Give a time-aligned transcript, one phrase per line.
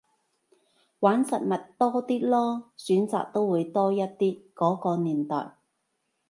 [1.01, 5.51] 玩實物多啲囉，選擇都會多一啲，嗰個年代